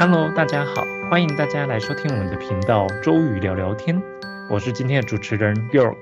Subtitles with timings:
[0.00, 4.00] Hello，大家好，欢迎大家来收听我们的频道周瑜聊聊天，
[4.48, 5.98] 我是今天的主持人 York。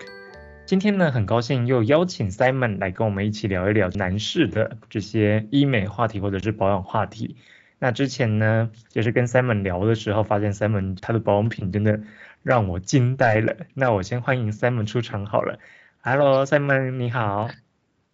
[0.65, 7.35] 今天呢，很高兴又邀请 Simon 来跟我们一起聊一聊男士的这些医美话题或者是保养话题。
[7.81, 11.99] 那之前呢，就是跟 Simon 聊的时候，发现 Simon 他的保养品真的
[12.45, 13.57] 让我惊呆了。
[13.75, 15.59] 那我先欢迎 Simon 出场好了。
[16.03, 17.49] Hello，Simon 你好。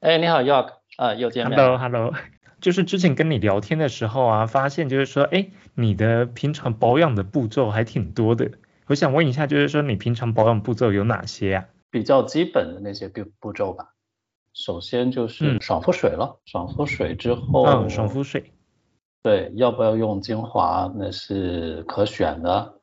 [0.01, 1.59] 哎，你好 York，啊，又见面。
[1.59, 2.15] Hello，Hello。
[2.61, 8.51] 就是之前跟你聊天的时候啊，发现就是说，哎，你的平常保养的步骤还挺多的。
[8.87, 11.69] 我想问一下，就是说你平常保养步骤有哪些呀？
[11.91, 13.95] 比较基本的那些步步骤吧。
[14.53, 18.53] 首先就是爽肤水了，爽肤水之后，嗯，爽肤水。
[19.23, 22.75] 对，要不要用精华那是可选的。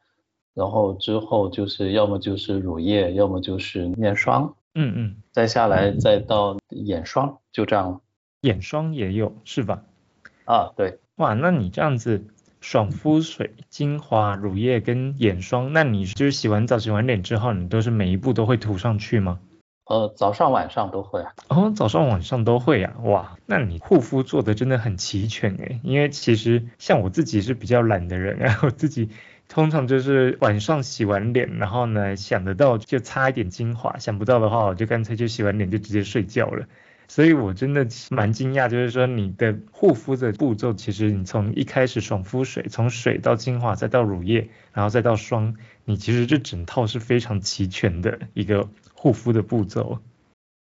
[0.53, 4.53] 然后之后就是要么就是乳液，要么就是面霜。
[4.75, 5.15] 嗯嗯。
[5.31, 8.01] 再下来再到眼霜，就这样了。
[8.41, 9.83] 眼霜也有是吧？
[10.45, 12.25] 啊，对，哇，那你这样子
[12.61, 19.39] 爽肤水、精华、乳液跟眼霜，那你就是洗完澡、洗完脸之后，你都是每一步都会涂上去吗？
[19.85, 21.33] 呃，早上晚上都会啊。
[21.49, 25.81] 哦，早上晚上都会啊，哇，那你护肤做的真的很齐全诶。
[25.83, 29.09] 因为其实像我自己是比较懒的人啊， 我自己
[29.49, 36.67] 通常就是晚上洗完脸，然后呢想得到就擦一点精华，想不到的话我就干脆就洗完脸就直接睡觉了。
[37.11, 49.99] 所以我真的蛮惊讶，就是说你的护肤的步骤，其实你从一开始爽肤水，从水到精华，再到乳液，然后再到霜，你其实这整套是非常齐全的一个护肤的步骤。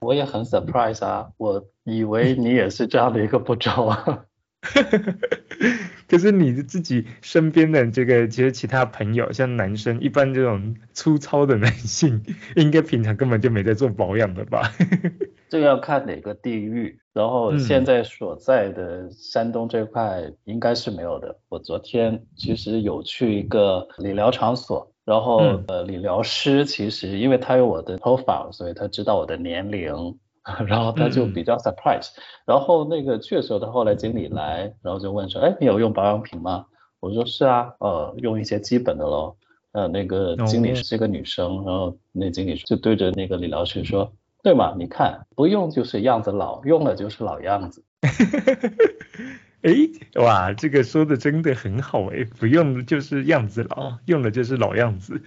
[0.01, 4.25] 我也很 surprise 啊，我以为你也是这样的一个步骤啊。
[6.09, 12.21] 可是你自己身边的这个，其实其他朋友，像男生，一般这种粗糙的男性，
[12.57, 14.69] 应该平常根本就没在做保养的吧？
[15.51, 21.37] 这个要看哪个地域，然后现在所在的山东这块应该是没有的。
[21.49, 30.17] 我昨天其实有去一个理疗场所，然后呃理疗师其实因为他有我的 profile，，所以他知道我的年龄，
[30.65, 32.07] 然后他就比较 surprise。
[32.45, 36.65] 然后那个去的时候，他后来经理来，然后就问说，哎，你有用保养品吗？
[37.01, 39.35] 我说是啊，呃，用一些基本的喽。
[39.73, 44.09] 呃，那个经理是个女生，然后那经理就对着那个理疗师说。
[44.43, 44.73] 对嘛？
[44.77, 47.83] 你看，不用就是样子老，用了就是老样子。
[49.61, 49.71] 哎，
[50.15, 55.21] 哇，这个说的真的很好哎，不用就是样子老，用了就是老样子。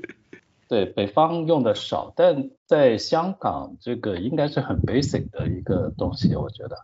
[0.69, 6.79] 对，北方用的少，但在香港这个应该是很 basic 的一个东西，我觉得。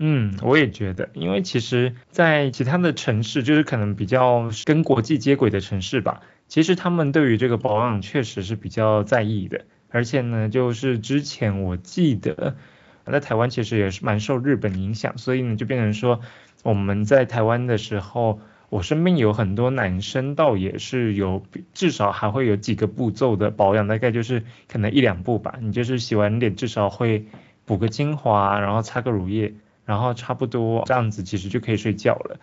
[0.00, 9.64] 嗯，我也觉得，因为其实，在其他的城市，就是可能比较跟国际接轨的城市吧，其实他们对于这个保养确实是比较在意的。
[9.90, 12.56] 而且呢，就是之前我记得
[13.04, 16.20] 在台湾其实也是蛮受日本影响，所以呢就变成说
[16.62, 25.54] 我们在台湾的时候，我身边有很多男生倒也是有至少还会有几个步骤的保养，大概就是可能一两步吧。
[25.60, 27.24] 你就是洗完脸至少会
[27.64, 29.54] 补个精华，然后擦个乳液，
[29.86, 32.38] 然后差不多这样子其实就可以睡觉了。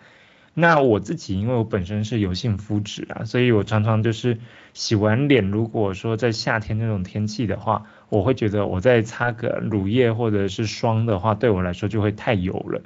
[0.58, 4.38] 那我自己，因为我本身是油性肤质啊，所以我常常就是
[4.72, 12.80] 洗完脸，如果说在夏天那种天气的话，我会觉得我再擦个乳液或者是霜的话，对我来说就会太油了。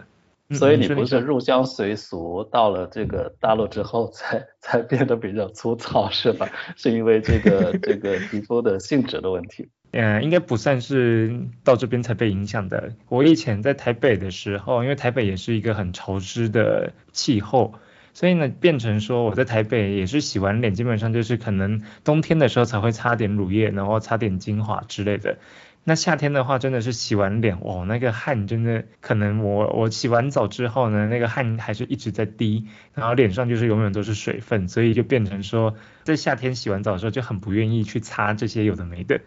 [0.52, 6.50] 所以你不是入乡随俗，到了这个大陆之后才才变得比较粗糙是吧？
[6.74, 9.68] 是因为这个这个皮肤的性质的问题。
[9.92, 12.92] 嗯，应该不算是到这边才被影响的。
[13.08, 17.74] 我以前在台北的时候，因为台北也是一个很潮湿的气候，
[18.14, 25.38] 所以呢，变成说我在台北也是洗完脸，基本上就是可能冬天的时候才会擦点乳液，然后擦点精华之类的。
[25.82, 35.74] 那夏天的话，真的是洗完脸，哇，那个汗真的可能我我洗完澡之后呢，那个汗还是一直在滴，然后脸上就是永远都是水分，所以就变成说
[36.04, 39.20] 在夏天洗完澡的时候就很不愿意去擦这些有的没的。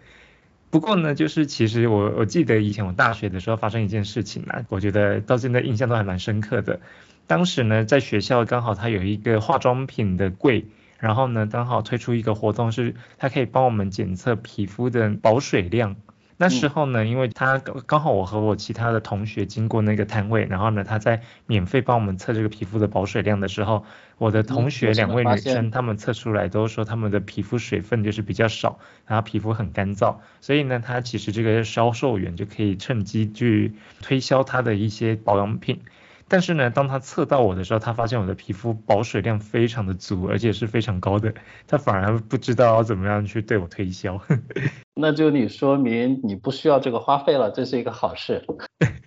[0.73, 6.79] 不过呢，就是其实我我记得以前我大学的时候发生一件事情嘛，我觉得到现在印象都还蛮深刻的。
[7.27, 10.65] 当时呢，在学校刚好它有一个化妆品的柜，
[10.97, 15.95] 然后呢，刚好推出一个活动，是它可以帮我们检测皮肤的保水量。
[16.37, 23.85] 那时候呢，因为他刚好我和我其他的同学经过那个摊位，然后呢，他在免费帮我们测这个皮肤的保水量的时候，
[24.17, 35.81] 我的同学两位女生，她们测出来都说她们的皮肤水分就是比较少，然后皮肤很干燥，所以呢，他其实这个销售员就可以趁机去推销他的一些保养品。
[36.27, 41.33] 但是呢，当他测到我的时候，他发现我的皮肤保水量非常的足，而且是非常高的，
[41.67, 44.19] 他反而不知道怎么样去对我推销。
[44.95, 48.45] 那就你说明你不需要这个花费了，这是一个好事。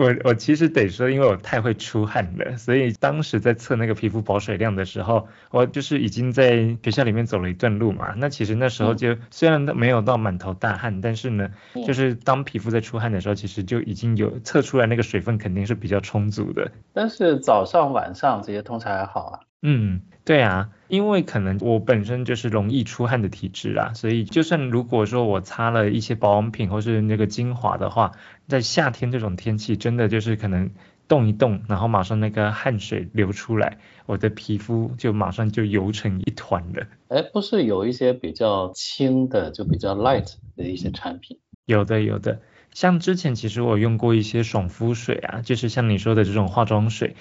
[0.00, 8.14] 我我其实得说，因为我太会出汗了，所以当时在测那个皮肤保水量的时候，我就是已经在学校里面走了一段路嘛。
[8.16, 11.50] 那其实那时候就虽然没有到满头大汗，但是呢，
[11.86, 16.72] 就是当皮肤在出汗的时候，其实就已经有测出来那个水分肯定是比较充足的。
[16.94, 19.40] 但是早上晚上这些通常还好啊。
[19.60, 28.12] 嗯，对啊，因为可能我本身就是容易出汗的体质啊，所以就算如果说我擦了一些保养品或是那个精华的话，
[28.46, 30.70] 在夏天这种天气，真的就是可能
[31.08, 36.86] 动一动，然后马上那个汗水流出来，我的皮肤就马上就油成一团了。
[37.08, 41.38] 哎，不是有一些比较轻的，就比较 light 的一些产品？
[41.64, 42.40] 有的，有的，
[42.72, 47.16] 像之前其实我用过一些爽肤水啊，就是像你说的这种化妆水。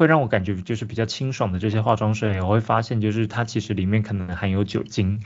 [0.00, 5.20] 会让我感觉就是比较清爽的这些化妆水，我会发现就是它其实里面可能含有酒精。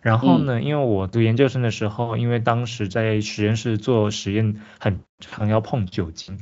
[0.00, 6.40] 然后呢，因为我读研究生的时候，因为当时在实验室做实验，很常要碰酒精，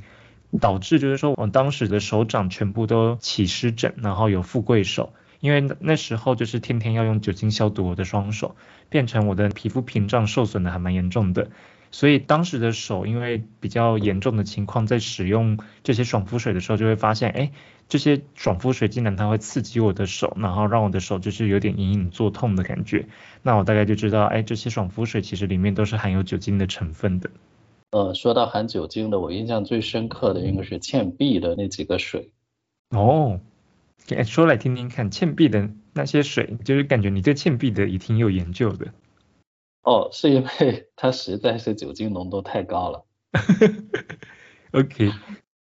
[0.58, 5.12] 导致就是说我当时的手掌全部都起湿疹，然后有富贵手。
[5.40, 8.56] 因为那时候就是天天要用酒精消毒我的双手，
[8.88, 11.50] 变成我的皮肤屏障受损的还蛮严重的。
[11.96, 17.52] 所以当时的手因为比较严重的情况，在使用这些爽肤水的时候，就会发现，哎，
[17.88, 23.06] 这些爽肤水竟然它会刺激我的手，然后让我的手就是有点隐隐作痛的感觉。
[23.42, 27.30] 那我大概就知道，哎，这些爽肤水其实里面都是含有酒精的成分的。
[27.92, 32.28] 呃，说到含酒精的，我印象最深刻的应该是倩碧的那几个水。
[32.90, 33.40] 哦，
[34.26, 38.88] 说来听听看，倩碧的那些水，就是感觉你对倩碧的也挺有研究的。
[39.86, 43.04] 哦，是因为 它实在是酒精浓度太高了。
[44.72, 45.12] OK，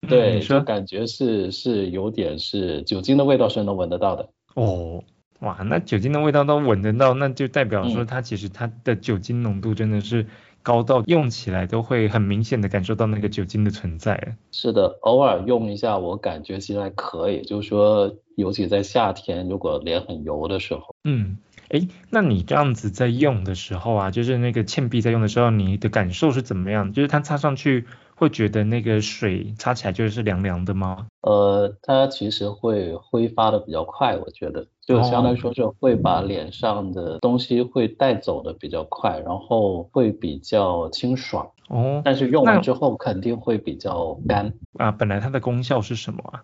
[0.07, 4.29] 对，就感觉是是有点是酒精的味道是能闻得到的。
[4.53, 5.03] 哦，
[5.41, 10.25] 哇，那酒精的味道都闻得到，那就代表说它其实它的酒精浓度真的是
[10.61, 14.37] 高到用起来都会很明显的感受到那个酒精的存在。
[14.51, 20.95] 是的，偶尔用一下，我感觉其实还可以，就是说，尤其在夏天，如果脸很油的时候。
[21.03, 21.37] 嗯。
[21.69, 26.93] 哎，那你这样子在用的时候啊，就是那个倩碧在用的时候，你的感受是怎么样？
[26.93, 31.07] 就是它擦上去会觉得那个水擦起来就是凉凉的吗？
[31.21, 41.49] 呃，它其实会挥发的比较快，我觉得就相当于说是会把脸上的东西会带走的比较快，然后会比较清爽。
[41.69, 44.53] 哦，但是用完之后肯定会比较干。
[44.77, 46.43] 啊，本来它的功效是什么啊？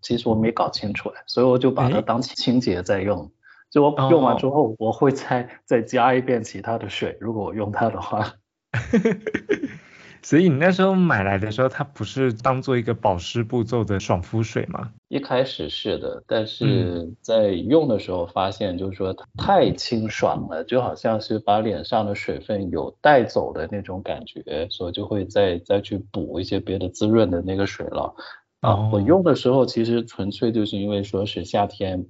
[0.00, 3.30] 其实我没搞清楚哎，所以我就把它当清洁在用。
[3.70, 8.34] 就我用完之后，我会再再加一遍其他的水，如果我用它的话。
[10.22, 14.90] 所以你那时候买来的时候，它不是当做一个保湿步骤的爽肤水吗？
[15.08, 28.14] 一开始是的，但是在用的时候发现，就是说太清爽了，就好像是把脸上的水分有带走的那种感觉，所以就会再再去补一些别的滋润的那个水了。
[28.60, 32.04] 啊，我用的时候其实纯粹就是因为说是夏天。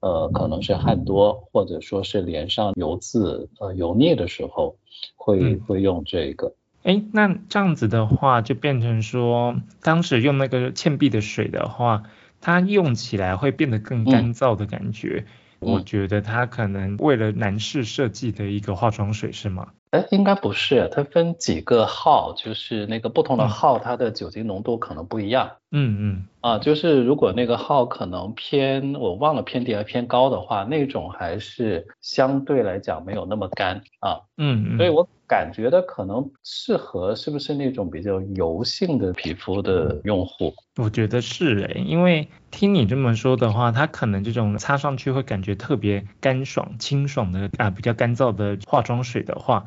[0.00, 4.76] 呃，可能是汗多，或者说是脸上油渍呃油腻的时候，
[5.16, 6.54] 会会用这个。
[6.82, 12.04] 哎，那这样子的话，就变成说，当时用那个倩碧的水的话，
[12.40, 15.26] 它用起来会变得更干燥的感觉。
[15.60, 19.68] 我觉得它可能为了男士设计的一个化妆水是吗？
[19.90, 25.50] 哎，应该不是，它分几个号，就是那个不同的号，它的酒精浓度可能不一样。
[25.72, 26.26] 嗯嗯。
[26.40, 34.20] 啊，就是如果那个号可能偏，我忘了偏低还偏高的话，那种还是相对来讲没有那么干啊。
[34.36, 34.76] 嗯嗯。
[34.76, 40.52] 所以我感觉的可能适合是不是那种比较油性的皮肤的用户？
[40.76, 49.66] 我觉得是哎，因为听你这么说的话，它可能这种擦上去会感觉特别干爽、清爽的啊，比较干燥的化妆水的话。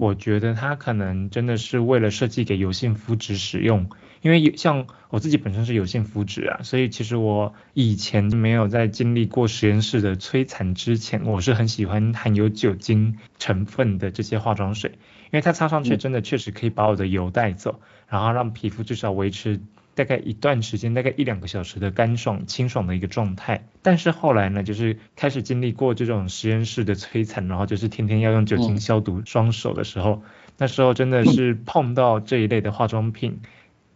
[0.00, 3.86] 我觉得它可能真的是为了设计给油性肤质使用，
[4.24, 14.92] 因为像我自己本身是有性肤质啊，所以其实我以前没有在经历过实验室的摧残之前，我是很喜欢含有酒精成分的这些化妆水，
[15.24, 19.60] 因为它擦上去真的确实可以把我的油带走，然后让皮肤至少维持。
[19.96, 30.24] 大概一段时间，大概一两个小时的干爽清爽的一个状态，但是后来呢，就是开始经历过这种实验室的摧残，然后就是天天要用酒精消毒双手的时候，
[30.58, 33.38] 那时候真的是 碰到这一类的化妆品，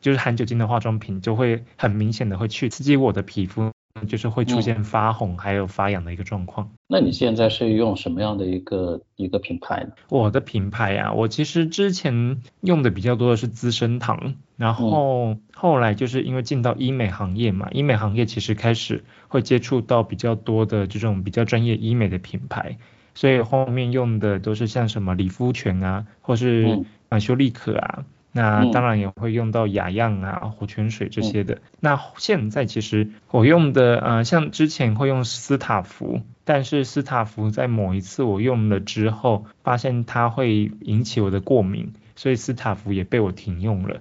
[0.00, 3.71] 就是含酒精的化妆品，就会很明显的会去刺激我的皮肤。
[4.07, 6.71] 就是会出现发红还有发痒的一个状况。
[6.87, 9.90] 那你现在是用什么样的一个一个品牌呢？
[10.09, 22.78] 我的品牌呀，我其实之前用的比较多的是资生堂，然后后来就是因为进到医美行业嘛，医美行业其实开始会接触到比较多的这种比较专业医美的品牌，
[23.17, 28.05] 所以后面用的都是像什么理肤泉啊，或是啊修丽可啊。
[28.32, 31.58] 那当然也会用到雅漾啊、活泉水这些的。
[31.80, 44.00] 那现在其实我用的呃，像之前会用斯塔芙，但是斯塔芙在某一次我用了之后，发现它会引起我的过敏，所以斯塔芙也被我停用了。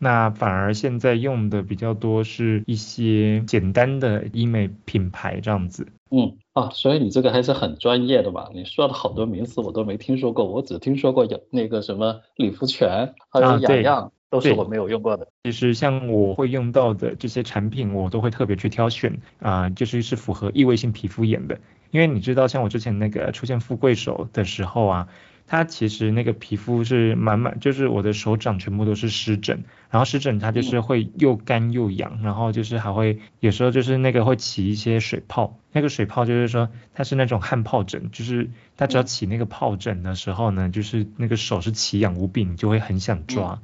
[0.00, 5.88] 那反而现在用的比较多是一些简单的医美品牌这样子。
[6.10, 8.50] 嗯啊，所以你这个还是很专业的吧？
[8.52, 15.28] 你说的好多名词我都没听说过，我只听说过有那个什么理肤泉，还有雅漾，都是我没有用过的。
[15.44, 21.60] 其实像我会用到的这些产品，我都会特别去挑选啊，就是是符合异位性皮肤炎的。
[21.92, 25.08] 因为你知道，像我之前那个出现富贵手的时候啊。
[25.50, 43.60] 它其实那个皮肤是满满，就是我的手掌全部都是湿疹，然后湿疹它就是会又干又痒，然后就是还会有时候就是那个会起一些水泡，那个水泡就是说它是那种汗疱疹，就是它只要起那个疱疹的时候呢，就是那个手是奇痒无比，你就会很想抓。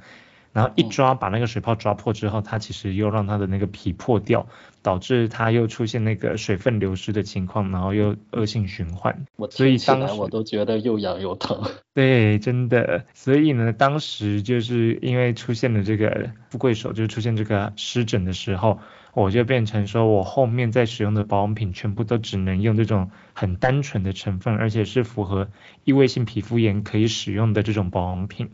[0.55, 4.47] 然后一抓把那个水泡抓破之后，它其实又让它的那个皮破掉，
[4.83, 9.27] 导致它又出现那个水分流失的情况，然后又恶性循环。
[9.35, 11.61] 我所以当时我都觉得又痒又疼。
[11.93, 13.05] 对，真的。
[13.15, 18.79] 所以呢，当时就是因为出现了这个富贵手，就出现这个湿疹的时候，
[19.13, 25.49] 我就变成说我后面在使用的保养品全部都只能用这种很单纯的成分，而且是符合
[25.83, 28.51] 异位性皮肤炎可以使用的这种保养品。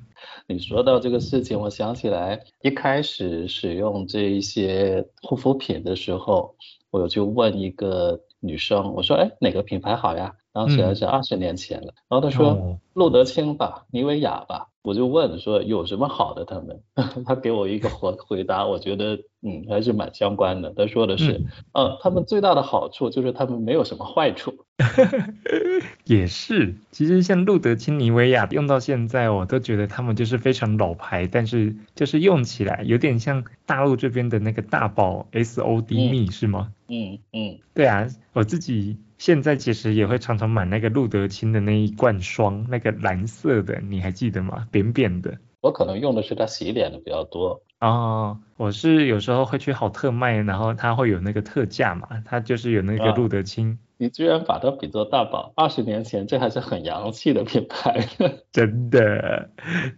[0.46, 6.54] 你说到这个事情，我想起来一开始使用这一些护肤品的时候，
[6.90, 10.34] 我就问一个女生，我说，哎，哪个品牌好呀？
[10.52, 14.69] 当时还是二十年前了，然后她说路德清吧，妮维雅吧。
[14.82, 16.44] 我就问说有什么好的？
[16.44, 16.80] 他们，
[17.26, 20.72] 他给我一个回回答，我觉得嗯还是蛮相关的。
[20.74, 24.64] 他说的是，嗯，他们最大的好处就是他们没有什么坏处。
[26.04, 36.72] 也是，其实像路德清、尼维亚用到现在，我都觉得他们就是非常老牌，但是就是用起来有点像大陆这边的那个大宝 S O D 蜜是吗？
[36.88, 38.96] 嗯嗯，对啊，我自己。
[39.20, 44.66] 现在其实也会常常买那个路德清的那一罐霜，那个蓝色的，你还记得吗？
[44.70, 45.36] 扁扁的。
[45.60, 47.60] 我可能用的是它洗脸的比较多。
[47.80, 53.78] 哦，我是有时候会去好特卖，然后它会有那个特价嘛，它就是有那个路德清。
[53.98, 58.02] 你居然把它比作大宝，二十年前这还是很洋气的品牌。
[58.50, 59.50] 真的，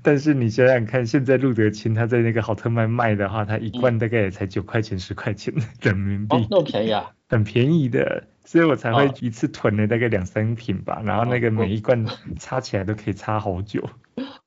[0.02, 6.34] 但是你想想看，现在路德清它在那个好特卖卖的话，它一罐大概也才九块钱、十块钱人民币。
[6.38, 7.12] 哦，那么便宜啊？
[7.28, 8.24] 很便宜的。
[8.44, 12.04] 所以我才会一次囤了大概两三瓶吧，然后那个每一罐
[12.38, 13.82] 擦起来都可以擦好久。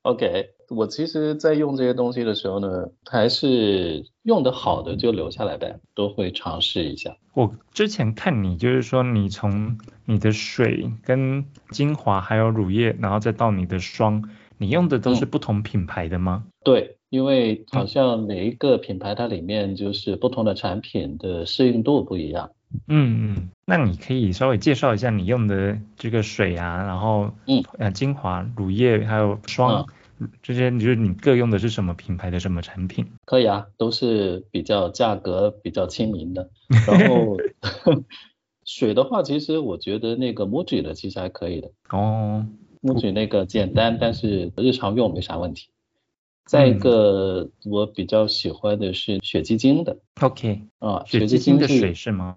[0.04, 7.18] OK，我其实，在用这些东西的时候呢，还是用的好的就留下来呗，都会尝试一下。
[7.34, 16.44] 我之前看你就是说，你从你的水跟精华还有乳液，然后再到你的霜，你用的都是不同品牌的吗？
[16.64, 22.52] 对，因为好像每一个品牌它里面就是不同的产品的适应度不一样。
[22.88, 29.86] 嗯嗯，那你可以稍微介绍一下你用的这个水啊，然后嗯呃精华、乳液还有霜
[30.42, 33.06] 这些，就是你各用的是什么品牌的什么产品？
[33.26, 36.50] 可以啊，都是比较价格比较亲民的。
[36.88, 37.38] 然后
[38.66, 41.72] 水的话，其实我觉得那个 Muji 的其实还可以的。
[41.92, 42.46] 哦
[42.82, 45.68] ，Muji 那个简单，但是日常用没啥问题。
[46.46, 49.98] 再一个，我比较喜欢的是雪肌精的。
[50.22, 52.36] OK，啊，雪肌精的水是吗？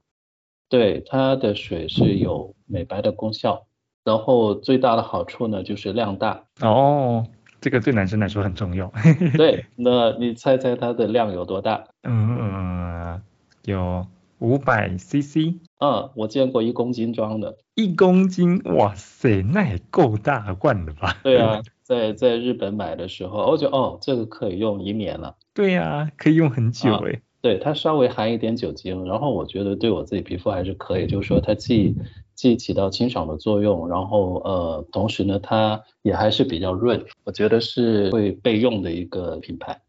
[0.70, 3.66] 对，它的水是有美白的功效，
[4.04, 6.44] 然后最大的好处呢就是量大。
[6.60, 7.26] 哦，
[7.60, 8.90] 这个对男生来说很重要。
[9.36, 11.84] 对， 那你猜猜它的量有多大？
[12.02, 13.20] 嗯，
[13.64, 14.06] 有
[14.38, 15.54] 五百 CC。
[15.80, 17.56] 嗯，我见过一公斤装的。
[17.74, 21.16] 一公斤，哇塞，那也够大罐的吧？
[21.22, 25.37] 对啊，在在日本买的时候，我觉得哦，这个可以用一年了。
[25.54, 27.23] 对呀，可以用很久哎。
[27.40, 31.97] 对它稍微含一点酒精，然后我觉得对我自己皮肤还是可以，就是说它既
[32.35, 39.80] 既起到清爽的作用，然后呃同时呢它也还是比较润，我觉得是会备用的一个品牌。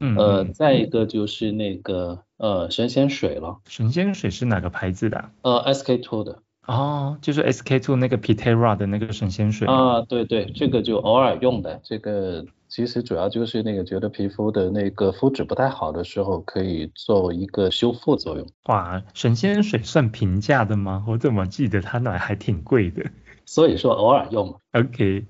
[0.00, 0.14] 嗯。
[0.18, 3.56] 呃，再一个就是那个呃神仙水了。
[3.66, 5.30] 神仙水是哪个牌子的？
[5.40, 6.42] 呃，SK two 的。
[6.68, 9.66] 哦，就是 SK two 那个 Pitera 的那个神仙水。
[9.66, 12.44] 啊，对对，这个就偶尔用的这个。
[12.68, 18.46] 其实主要就是那个觉得皮肤的那个肤质不太好的时候，可以做一个修复作用。
[18.66, 21.02] 哇，神仙水算平价的吗？
[21.08, 23.10] 我怎么记得它那还挺贵的？
[23.46, 24.54] 所以说偶尔用。
[24.72, 25.24] OK，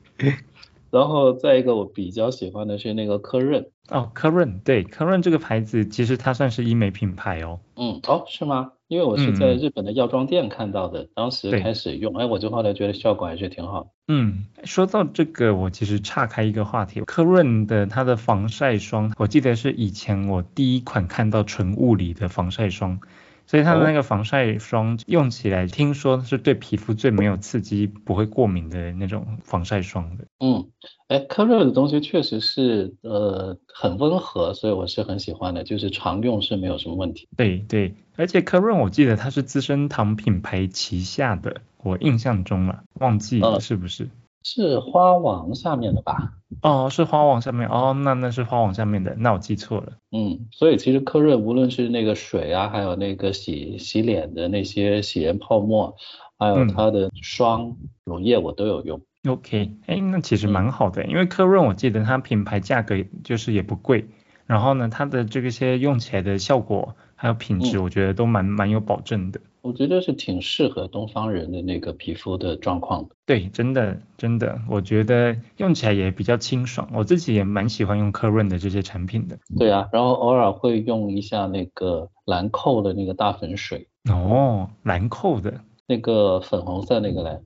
[0.91, 3.67] 然后再一个我比较喜欢的是那个科润。
[3.91, 7.61] 哦，科润，对，科润这个牌子其实它算是医美品牌哦。
[7.77, 8.73] 嗯，哦，是吗？
[8.87, 13.89] 因为我是在日本的药妆店看到的，当时开始用，哎，我就后来觉得效果还是挺好。
[14.09, 23.01] 嗯，说到这个，我其实岔开一个话题，科润的它的防晒霜，我记得是以前我第一款看到纯物理的防晒霜。
[23.49, 30.25] 所以它的那个防晒霜用起来，听说是对皮肤最没有刺激、不会过敏的那种防晒霜的。
[30.39, 30.69] 嗯，
[31.09, 37.27] 哎，科润的东西确实是呃很温和，所以我是很喜欢的，就是常用是没有什么问题。
[37.39, 44.11] 对对，而且科润我记得它是资生堂品牌旗下的，我印象中了，忘记了是不是？
[44.51, 46.33] 是花王下面的吧？
[46.63, 49.93] 哦，是花王下面哦，那那是花王下面的，那我记错了。
[50.11, 55.95] 嗯，所以其实科润无论是那个水啊，还有那个洗洗脸的那些洗颜泡沫，
[56.39, 59.03] 还有它的霜、乳液，我都有用。
[59.29, 64.09] OK，哎，那其实蛮好的，因为科润我记得它品牌价格就是也不贵，
[64.47, 69.41] 然后呢，它的这个些用起来的效果还有品质，我觉得都蛮蛮有保证的。
[69.69, 73.15] 我觉得是挺适合东方人的那个皮肤的状况的。
[73.27, 76.89] 对，真的真的，我觉得用起来也比较清爽。
[76.95, 79.39] 我自己也蛮喜欢用科润的这些产品的。
[79.59, 83.87] 对啊，然后偶尔会用一下那个兰蔻的那个大粉水。
[84.11, 87.39] 哦，兰蔻的那个粉红色那个嘞。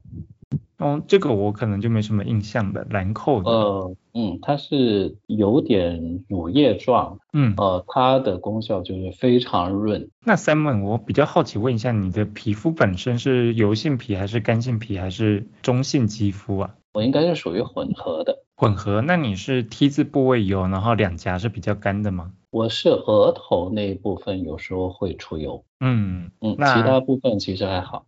[0.82, 3.50] 哦，这个我可能就没什么印象的，兰蔻的。
[3.50, 10.10] 呃，嗯，它是有点乳液状，嗯，呃，它的功效就是非常润。
[10.24, 16.74] 那 Simon，我比较好奇问一下，你的皮肤本身是油性皮还是干性皮还是中性肌肤啊？
[16.92, 18.42] 我应该是属于混合的。
[18.56, 19.00] 混合？
[19.00, 22.32] 那你是 T 字部位油，然后两颊是比较干的吗？
[22.50, 28.04] 我是额头那一部分有时候会出油，嗯嗯，其他部分其实还好。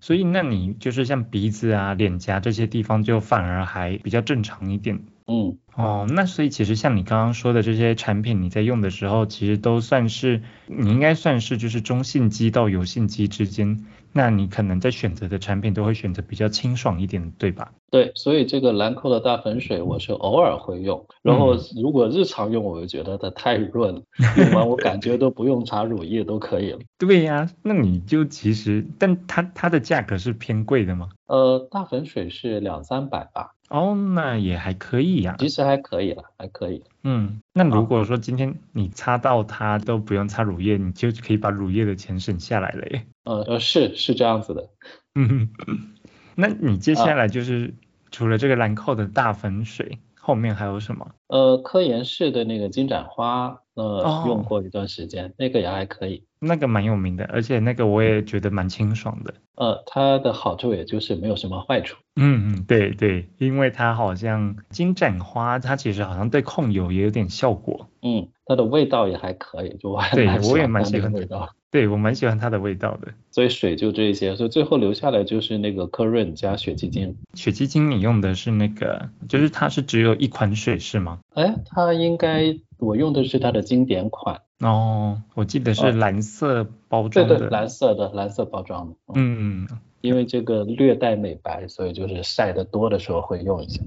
[0.00, 5.00] 所以那你就是像鼻子啊、脸颊这些地方就反而还比较正常一点。
[5.26, 17.72] 嗯，哦，那所以其实像你刚刚说的这些产品，你在用的时候，其实都算是你应该算是就是中性肌到油性肌之间，那你可能在选择的产品都会选择比较清爽一点，对吧？
[17.90, 24.02] 对，所以这个兰蔻的大粉水我是偶尔会用，然后如果日常用，我就觉得它太润了，
[24.36, 26.78] 用完我感觉都不用擦乳液都可以了。
[26.98, 31.08] 对呀，那你就其实，但它它的价格是偏贵的吗？
[31.26, 33.54] 呃，大粉水是两三百吧。
[33.70, 36.82] 哦，那也还可以呀，其实还可以了，还可以。
[37.04, 43.06] 嗯，那如果说今天你擦到它都不用擦乳液，你就可以把乳液的钱省下来了耶。
[43.24, 44.68] 呃呃，是是这样子的。
[45.14, 45.48] 嗯，
[46.34, 47.72] 那你接下来就是
[48.10, 51.14] 除了这个兰蔻的大粉水，后面还有什么？
[51.28, 56.24] 呃，科颜氏的那个金盏花，呃，用过一段时间，那个也还可以。
[56.40, 59.34] 那个蛮有名的，而且那个我也觉得蛮清爽的。
[59.56, 61.98] 呃，它的好处也就是没有什么坏处。
[62.16, 67.88] 嗯嗯，对对，因为它好像金盏花，它其实好像对控油也有点效果。
[68.02, 71.50] 嗯，它的味道也还可以，就我对我也蛮喜欢味道。
[71.70, 73.12] 对我蛮喜欢它的味道的。
[73.30, 77.16] 所以水就这一些，所以最后留下来就是那个科润加雪肌精。
[77.34, 81.20] 雪肌精你用的是那个，就是它是只有一款水是吗？
[81.34, 84.40] 哎，它应该我用的是它的经典款。
[84.60, 88.94] 哦，我记得是蓝色包装的，对对，蓝色的，蓝色包装的。
[89.14, 89.66] 嗯，
[90.00, 93.80] 因为这个略带美白，所以就是晒得多的时候会用一下。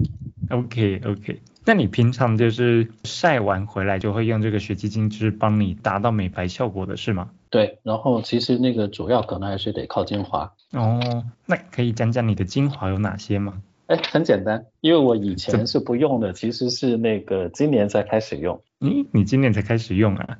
[0.49, 7.29] OK OK，那你平常就是晒完回来就会用这个雪肌精，就是帮你达到美白效果的是吗？
[7.49, 10.53] 对，然后其实那个主要可能还是得靠精华。
[10.71, 13.61] 哦，那可以讲讲你的精华有哪些吗？
[13.87, 18.61] 哎，很简单，因为我以前是不用的，其实是那个今年才开始用。
[18.83, 20.37] 嗯，你今年才开始用啊？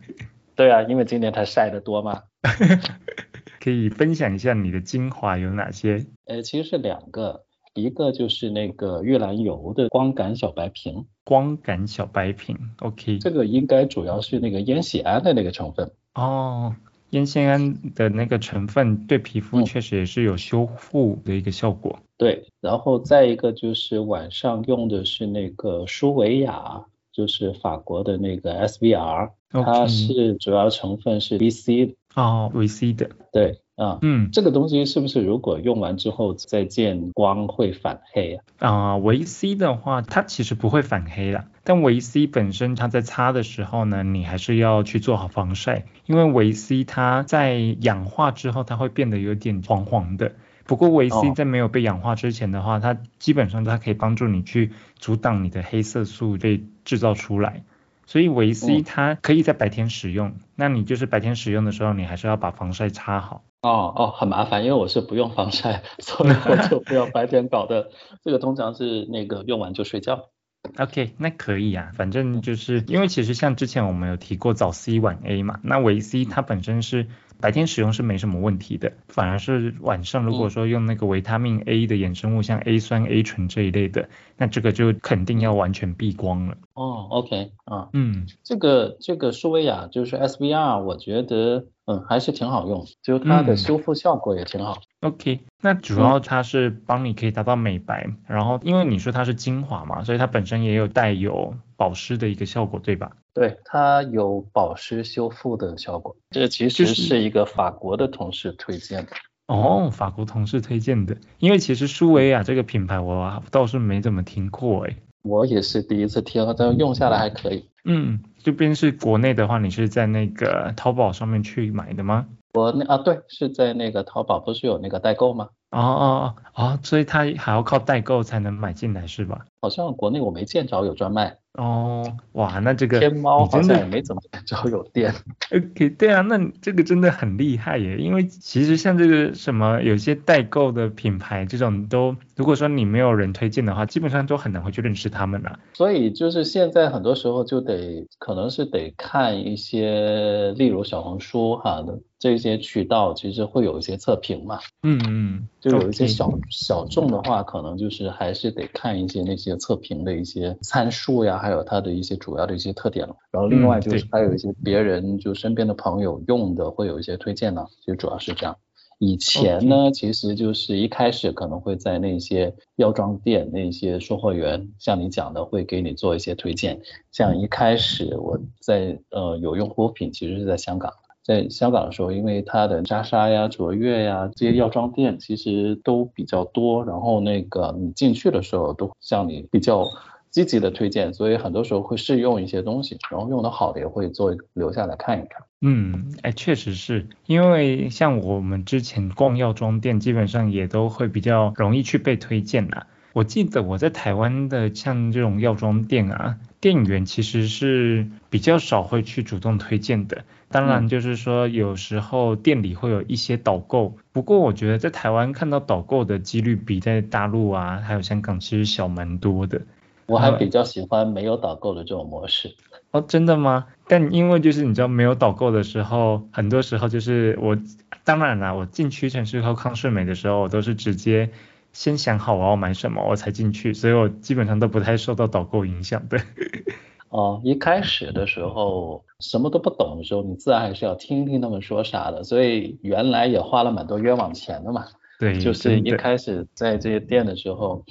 [0.56, 2.23] 对啊，因为今年它晒得多嘛。
[3.60, 6.06] 可以分享一下你的精华有哪些？
[6.25, 11.06] 呃，其实是两个，一个就是那个玉兰油的光感小白瓶。
[11.23, 13.19] 光感小白瓶，OK。
[13.19, 15.89] 这个应该主要是那个烟酰胺的那个成分。
[16.15, 16.75] 哦，
[17.12, 21.97] 烟酰胺的那个成分对皮肤确实也是有修复的一个效果。
[22.17, 33.10] 对，然后再一个就是晚上用的是那个舒维雅，就是法国的那个 SVR，它是主要成分是 VC 哦，VC 的。
[33.32, 38.43] 对，啊，嗯，这个东西是不是如果用完之后再见光会反黑啊？
[38.58, 41.45] 啊，维 C 的话，它其实不会反黑啦。
[41.63, 50.34] 但维 C 本身它在擦的时候呢，你还是要去做好防晒，因为维 C 它在氧化之后，它会变得有点黄黄的。
[50.65, 57.63] 不过维 C 在没有被氧化之前的话，它基本上它可以帮助你去阻挡你的黑色素被制造出来。
[58.06, 63.43] 所以维 C 它可以在白天使用，那你就是白天使用的时候，你还是要把防晒擦好。
[63.62, 67.91] 哦哦，很麻烦，因为我是不用防晒，所以我就不要白天搞的。
[68.21, 70.30] 这个通常是那个用完就睡觉。
[70.78, 77.08] OK，那可以啊，反正就是因为其实像之前我们有提过早 C 晚 A 嘛，那维 C 它本身是
[77.43, 86.56] 白天使用是没什么问题的，反而是晚上如果说用那个维他命 A 的衍生物，像 A 酸、A 醇这一类的，那这个就肯定要完全避光了。
[86.73, 94.81] 哦，OK，啊，嗯，这个这个舒维亚就是 SVR，我觉得嗯还是挺好用，就它的修复效果也挺好。
[95.01, 103.11] OK，那主要它是帮你可以达到美白，然后因为你说它是精华嘛，所以它本身也有带有保湿的一个效果，对吧？
[103.33, 106.15] 对，它有保湿修复的效果。
[106.29, 109.11] 这其实是一个法国的同事推荐的。
[109.47, 114.95] 哦，法国同事推荐的，因为其实舒维亚这个品牌我倒是没怎么听过哎。
[115.23, 117.67] 我也是第一次听，但用下来还可以。
[117.86, 122.27] 嗯，这边是国内的话，你是在那个淘宝上面去买的吗？
[122.53, 125.49] 我那啊，对，是在那个淘宝，不是有那个代购吗？
[125.71, 129.45] 哦哦哦，所以它还要靠代购才能买进来是吧？
[129.63, 131.38] 好像国内我没见着有专卖。
[131.54, 135.13] 哦，哇，那这个天猫好像也没怎么着有店。
[135.56, 145.60] OK，对啊，那这个真的很厉害耶，因为其实像这个什么有些代购的品牌这种都，如果说你没有人推荐的话，基本上都很难会去认识他们了。
[145.73, 154.58] 所以就是现在很多时候就得可能是得看一些，例如小红书哈的这些渠道，其实会有一些测评嘛。
[154.82, 161.37] 嗯嗯，就有一些小小众的话，可能就是还是得看一些那些测评的一些参数呀。
[161.37, 168.55] 还有它的一些主要的一些特点了，然后另外就是还有一些别人就身边的朋友用的会有一些推荐呢，就主要是这样。
[168.99, 176.79] 以前呢，其实就是一开始可能会在那些药妆店那些售货员，像你讲的会给你做一些推荐。
[177.11, 189.86] 像一开始我在呃有用护肤品，其实是在香港，在香港的时候，因为它的莎莎呀、卓越呀这些药妆店其实都比较多，然后那个你进去的时候都向你比较。
[190.33, 195.43] 积极的推荐，所以很多时候会试用一些东西，然后用的好的也会做留下来看一看。
[195.62, 202.88] 嗯，哎，确实是因为像我们之前逛药妆店，基本上也都会比较容易去被推荐啦。
[203.13, 210.26] 我记得我在台湾的像这种药妆店啊，店员其实是比较少会去主动推荐的。
[210.49, 219.62] 当然就是说有时候店里会有一些导购，不过我觉得在台湾看到导购的几率比在大陆啊还有香港其实小蛮多的。
[220.06, 222.56] 我还比较喜欢没有导购的这种模式
[222.91, 223.65] 哦，真的吗？
[223.88, 227.58] 但因为就是你知道没有导购的时候，很多时候就是我
[228.04, 231.32] 当然啦，我进屈臣氏和康顺美的时候，我都是直接
[231.73, 236.17] 先想好我要买什么我才进去，所以我基本上都不太受到导购影响的。
[237.09, 244.86] 哦，一开始的时候什么都不懂的时候，你自然还是要听听他们说啥的，所以原来也花了蛮多冤枉钱的嘛。
[245.19, 247.83] 对，就是一开始在这些店的时候。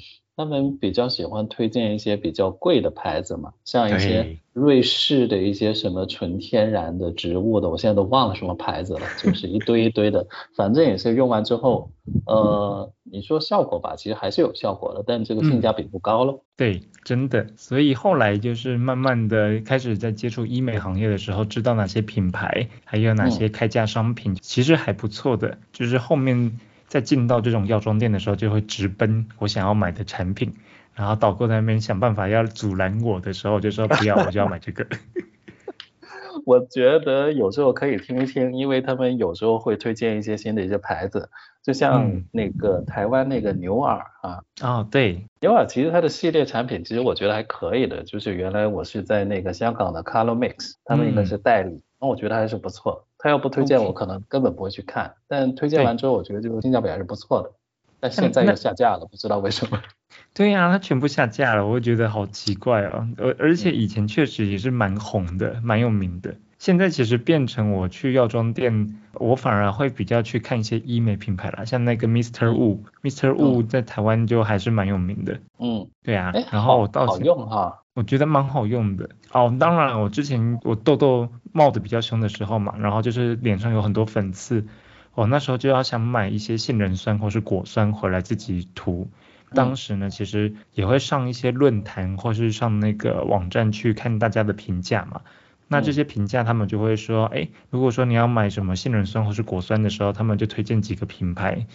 [0.42, 10.26] 他们比较喜欢推荐一些比较贵的牌子嘛，像一些瑞士的一些什么纯天然的植物的，我现在都忘了什么牌子了，就是一堆一堆的，
[10.57, 11.92] 反正也是用完之后，
[12.26, 16.42] 呃，你说效果吧，其实还是有效果的，但这个性价比不高了。
[16.57, 26.59] 对，真的，所以后来就是慢慢的开始在接触医美行业的时候，知道哪些品牌，还有哪些开价商品，其实还不错的，就是后面。
[26.92, 30.52] 在进到这种药妆店的时候，就会直奔我想要买的产品，
[30.92, 34.87] 然后导购在那边想办法要阻拦我的时候，就说不要，我就要买这个。
[36.44, 41.31] 我觉得有时候可以听一听，因为他们有时候会推荐一些新的一些牌子，
[41.62, 44.42] 就像那个台湾那个牛耳啊。
[44.61, 53.07] 哦，对，牛耳其实它的系列产品其实我觉得还可以的，就是原来我是在那个香港的 Color Mix，他们应该是代理，那我觉得还是不错。
[53.23, 55.15] 他要不推荐我，可能根本不会去看。
[55.29, 57.53] 但推荐完之后，我觉得这个性价比还是不错的。
[58.01, 59.81] 但现在又下架了，不知道为什么。
[60.35, 63.09] 对呀，它全部下架了，我觉得好奇怪啊。
[63.17, 66.35] 而而且以前确实也是蛮红的，蛮有名的。
[66.59, 72.51] 现在其实变成我去药妆店，我反而会比较去看一些医美品牌啦，像那个 Mr.
[72.51, 73.33] Wu，Mr.
[73.35, 75.39] Wu 在台湾就还是蛮有名的。
[75.61, 76.33] 嗯，对啊。
[76.51, 77.82] 然后我到好用哈。
[77.94, 79.11] 我觉得蛮好用的。
[79.33, 84.66] 哦，当然我之前我痘痘冒的比较凶的时候嘛，然后就是脸上有很多粉刺，
[85.14, 89.11] 我那时候就要想买一些杏仁酸或是果酸回来自己涂，
[89.55, 95.20] 当时呢其实也会上一些论坛或是上那个网站去看大家的评价嘛，
[95.68, 101.66] 那这些评价他们就会说，哎，如果说你要买什么杏仁酸或是果酸的时候，他们就推荐几个品牌。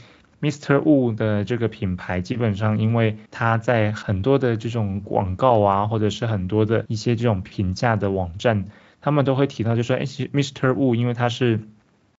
[0.42, 0.82] Mr.
[0.82, 8.66] Wu 的这个品牌，基本上因为它在很多的这种广告啊，或者是很多的一些这种评价的网站，
[9.02, 10.74] 他们都会提到，就说，哎，Mr.
[10.74, 11.62] Wu，因为他是，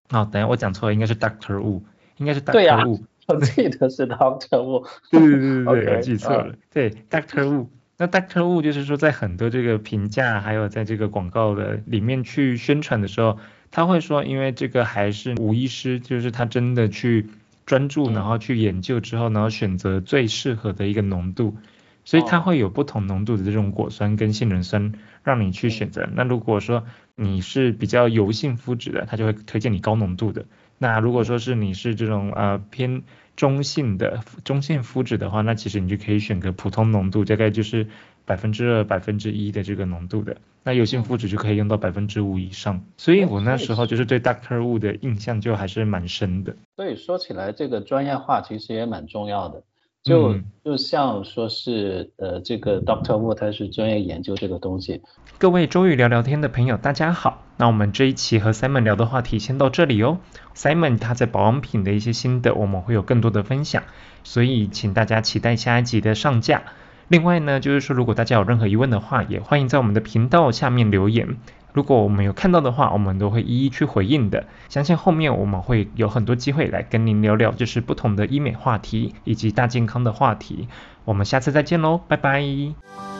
[0.09, 1.81] 啊，等下我讲错了，应该是 Doctor Wu，
[2.17, 13.37] 应该是 Doctor Wu，我记得是 Doctor Wu，对对对对对， 我记错了，对，Doctor Wu，那 Doctor Wu 就是说在很多这个评价还有在这个广告的里面去宣传的时候，
[13.71, 17.29] 他会说，因为这个还是吴医师，就是他真的去
[17.69, 21.55] 专注，然后去研究之后，然后选择最适合的一个浓度。
[22.03, 26.09] 所以它会有不同浓度的这种果酸跟杏仁酸让你去选择。
[26.15, 30.45] 那如果说你是比较油性肤质的，它就会推荐你高浓度的。
[30.79, 33.03] 那如果说是你是这种呃偏
[33.35, 37.85] 中性的中性肤质的话，那其实你就可以选个普通浓度，大概就是
[38.29, 40.37] 百分之二、百分之一的这个浓度的。
[40.63, 42.83] 那油性肤质就可以用到百分之五以上。
[42.95, 46.55] 所以我那时候就是对 Doctor Wu 的印象就还是蛮深的。
[46.75, 49.63] 所以说起来，这个专业化其实也蛮重要的。
[50.03, 55.01] 就就像说是呃，这个 Doctor Wu 他是专业研究这个东西。
[55.39, 57.43] 各位周宇聊聊天的朋友，大家好。
[57.57, 60.19] 那我们这一期和 Simon 聊的话题先到这里哦。
[60.55, 63.83] Simon 他在保养品的一些心得，我们会有更多的分享，
[64.23, 66.63] 所以请大家期待下一集的上架。
[67.09, 71.37] 另外呢，就是说如果大家有任何疑问的话，也欢迎在我们的频道下面留言。
[71.73, 74.45] 如果我们有看到的话，我们都会一一去回应的。
[74.69, 80.67] 相信后面我们会有很多机会来跟您聊聊，就是不同的医美话题以及大健康的话题。
[81.05, 83.18] 我们下次再见喽，拜拜。